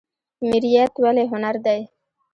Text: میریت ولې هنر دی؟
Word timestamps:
میریت 0.49 0.93
ولې 1.03 1.23
هنر 1.31 1.55
دی؟ 1.65 1.81